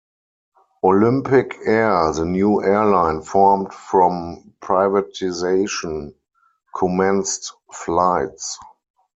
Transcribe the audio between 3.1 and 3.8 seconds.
formed